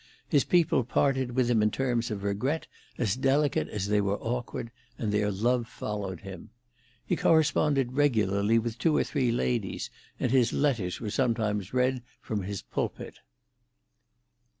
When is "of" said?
2.09-2.23